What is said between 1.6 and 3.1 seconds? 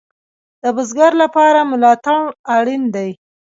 ملاتړ اړین دی